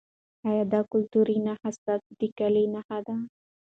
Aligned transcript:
ایا 0.47 0.63
دا 0.73 0.81
کلتوري 0.91 1.37
نښه 1.45 1.69
ستاسو 1.77 2.09
د 2.19 2.21
کلي 2.37 2.65
نښه 2.73 2.97
ده؟ 3.07 3.15